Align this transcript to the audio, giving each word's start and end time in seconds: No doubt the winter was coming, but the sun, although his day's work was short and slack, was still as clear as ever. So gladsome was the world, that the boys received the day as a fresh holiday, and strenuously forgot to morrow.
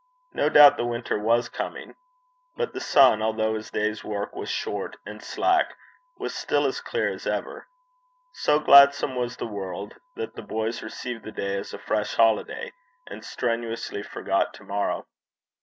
No 0.33 0.49
doubt 0.49 0.77
the 0.77 0.83
winter 0.87 1.19
was 1.19 1.47
coming, 1.47 1.95
but 2.57 2.73
the 2.73 2.79
sun, 2.79 3.21
although 3.21 3.53
his 3.53 3.69
day's 3.69 4.03
work 4.03 4.35
was 4.35 4.49
short 4.49 4.97
and 5.05 5.21
slack, 5.21 5.77
was 6.17 6.33
still 6.33 6.65
as 6.65 6.81
clear 6.81 7.09
as 7.13 7.27
ever. 7.27 7.67
So 8.33 8.57
gladsome 8.57 9.15
was 9.15 9.37
the 9.37 9.45
world, 9.45 9.97
that 10.15 10.33
the 10.33 10.41
boys 10.41 10.81
received 10.81 11.23
the 11.23 11.31
day 11.31 11.55
as 11.55 11.71
a 11.71 11.77
fresh 11.77 12.15
holiday, 12.15 12.73
and 13.05 13.23
strenuously 13.23 14.01
forgot 14.01 14.55
to 14.55 14.63
morrow. 14.63 15.05